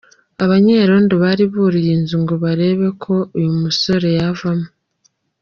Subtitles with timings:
[0.43, 4.67] Abanyerondo bari buriye inzu ngo barebe ko uyu musore yavamo.